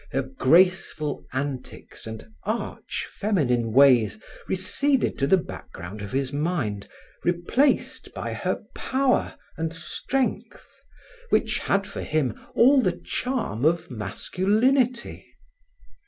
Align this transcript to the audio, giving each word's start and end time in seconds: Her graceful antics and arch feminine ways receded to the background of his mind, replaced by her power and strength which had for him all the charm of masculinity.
Her 0.09 0.23
graceful 0.23 1.27
antics 1.31 2.07
and 2.07 2.33
arch 2.41 3.07
feminine 3.11 3.71
ways 3.71 4.17
receded 4.47 5.19
to 5.19 5.27
the 5.27 5.37
background 5.37 6.01
of 6.01 6.11
his 6.11 6.33
mind, 6.33 6.89
replaced 7.23 8.11
by 8.15 8.33
her 8.33 8.63
power 8.73 9.37
and 9.57 9.75
strength 9.75 10.81
which 11.29 11.59
had 11.59 11.85
for 11.85 12.01
him 12.01 12.33
all 12.55 12.81
the 12.81 12.99
charm 13.05 13.63
of 13.63 13.91
masculinity. 13.91 15.23